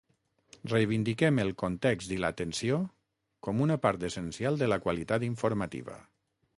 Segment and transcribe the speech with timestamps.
[0.69, 2.81] Reivindiquem el context i l’atenció
[3.49, 6.05] com una part essencial de la qualitat informativa.